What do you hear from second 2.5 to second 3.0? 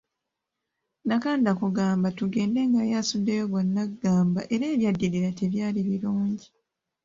nga ye